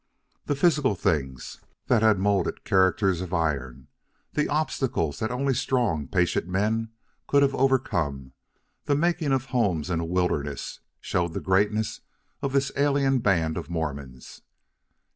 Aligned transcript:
The 0.47 0.55
physical 0.55 0.95
things 0.95 1.61
that 1.85 2.01
had 2.01 2.17
molded 2.17 2.63
characters 2.63 3.21
of 3.21 3.35
iron, 3.35 3.87
the 4.33 4.49
obstacles 4.49 5.19
that 5.19 5.29
only 5.29 5.53
strong, 5.53 6.07
patient 6.07 6.47
men 6.47 6.89
could 7.27 7.43
have 7.43 7.53
overcome, 7.53 8.31
the 8.85 8.95
making 8.95 9.31
of 9.31 9.45
homes 9.45 9.91
in 9.91 9.99
a 9.99 10.05
wilderness, 10.05 10.79
showed 11.01 11.33
the 11.33 11.39
greatness 11.39 12.01
of 12.41 12.51
this 12.51 12.71
alien 12.75 13.19
band 13.19 13.57
of 13.57 13.69
Mormons. 13.69 14.41